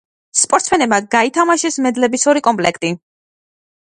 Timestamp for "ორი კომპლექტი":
2.33-2.95